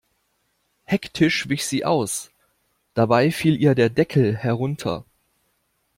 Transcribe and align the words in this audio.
Hektisch 0.85 1.47
wich 1.47 1.63
sie 1.67 1.85
aus, 1.85 2.31
dabei 2.95 3.29
fiel 3.29 3.55
ihr 3.61 3.75
der 3.75 3.91
Deckel 3.91 4.35
herunter. 4.35 5.05